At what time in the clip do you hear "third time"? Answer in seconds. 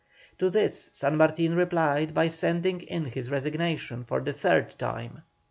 4.33-5.21